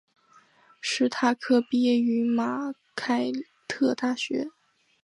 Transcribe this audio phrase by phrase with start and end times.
[0.79, 3.31] 史塔克毕业于马凯
[3.67, 4.47] 特大学。